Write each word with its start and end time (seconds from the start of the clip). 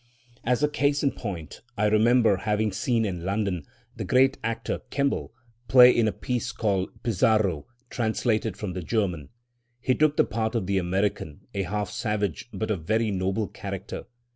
As 0.43 0.63
a 0.63 0.67
case 0.67 1.03
in 1.03 1.11
point, 1.11 1.61
I 1.77 1.85
remember 1.85 2.37
having 2.37 2.71
seen 2.71 3.05
in 3.05 3.23
London 3.23 3.67
the 3.95 4.03
great 4.03 4.35
actor 4.43 4.79
Kemble 4.89 5.31
play 5.67 5.91
in 5.91 6.07
a 6.07 6.11
piece 6.11 6.51
called 6.51 7.03
Pizarro, 7.03 7.67
translated 7.91 8.57
from 8.57 8.73
the 8.73 8.81
German. 8.81 9.29
He 9.79 9.93
took 9.93 10.17
the 10.17 10.25
part 10.25 10.55
of 10.55 10.65
the 10.65 10.79
American, 10.79 11.41
a 11.53 11.61
half 11.61 11.91
savage, 11.91 12.49
but 12.51 12.71
of 12.71 12.83
very 12.87 13.11
noble 13.11 13.47
character. 13.47 14.05